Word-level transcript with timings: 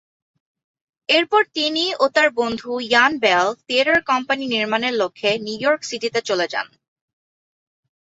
এরপর 1.09 1.41
তিনি 1.55 1.85
ও 1.99 2.05
তার 2.15 2.29
বন্ধু 2.39 2.71
ইয়ান 2.85 3.11
বেল 3.23 3.47
থিয়েটার 3.59 3.99
কোম্পানি 4.09 4.43
নির্মাণের 4.47 4.93
লক্ষ্যে 5.01 5.31
নিউ 5.45 5.57
ইয়র্ক 5.61 5.81
সিটিতে 5.89 6.19
চলে 6.29 6.45
যান। 6.53 6.67